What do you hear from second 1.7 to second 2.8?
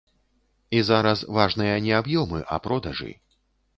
не аб'ёмы, а